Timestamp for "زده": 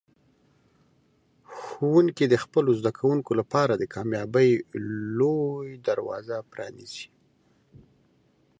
2.79-2.91